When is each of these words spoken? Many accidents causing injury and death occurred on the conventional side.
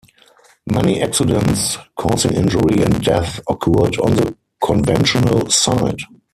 Many 0.65 0.99
accidents 0.99 1.77
causing 1.95 2.33
injury 2.33 2.81
and 2.81 3.03
death 3.03 3.39
occurred 3.47 3.99
on 3.99 4.15
the 4.15 4.35
conventional 4.59 5.47
side. 5.51 5.99